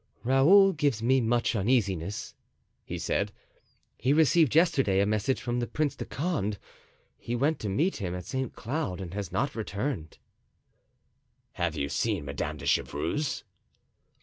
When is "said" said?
2.97-3.31